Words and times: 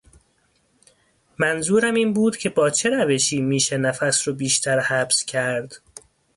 منظورم 1.39 1.93
این 1.93 2.13
بود 2.13 2.37
که 2.37 2.49
با 2.49 2.69
چه 2.69 2.89
روشی 2.89 3.41
میشه 3.41 3.77
نفس 3.77 4.27
رو 4.27 4.33
بیشتر 4.33 4.79
حبس 4.79 5.25
کرد؟ 5.25 5.77